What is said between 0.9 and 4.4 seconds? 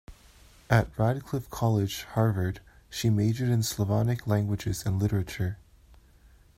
Radcliffe College, Harvard, she majored in Slavonic